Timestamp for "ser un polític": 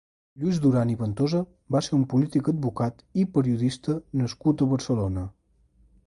1.87-2.49